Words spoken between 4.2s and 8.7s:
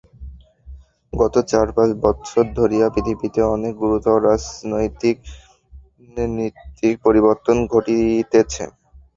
রাজনীতিক পরিবর্তন ঘটিতেছে।